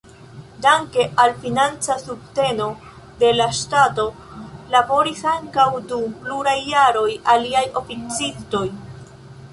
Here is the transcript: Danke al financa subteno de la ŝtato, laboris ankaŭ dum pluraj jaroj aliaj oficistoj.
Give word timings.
Danke 0.65 1.03
al 1.23 1.33
financa 1.43 1.97
subteno 2.03 2.69
de 3.19 3.29
la 3.37 3.47
ŝtato, 3.59 4.07
laboris 4.77 5.23
ankaŭ 5.35 5.69
dum 5.93 6.19
pluraj 6.25 6.59
jaroj 6.73 7.09
aliaj 7.35 7.65
oficistoj. 7.85 8.67